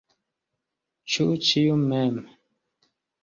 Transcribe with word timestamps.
Ĉu 1.15 1.27
ĉiu 1.49 1.77
mem? 1.83 2.17